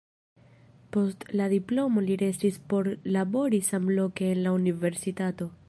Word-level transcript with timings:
Post 0.95 1.25
la 1.41 1.49
diplomo 1.51 2.03
li 2.07 2.17
restis 2.23 2.57
por 2.73 2.91
labori 3.17 3.63
samloke 3.71 4.31
en 4.33 4.43
la 4.47 4.59
universitato. 4.63 5.53